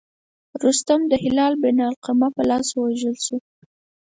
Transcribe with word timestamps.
رستم 0.63 1.01
د 1.11 1.13
هلال 1.23 1.53
بن 1.63 1.77
علقمه 1.87 2.27
په 2.35 2.41
لاس 2.49 2.67
ووژل 2.73 3.15
شو. 3.25 3.37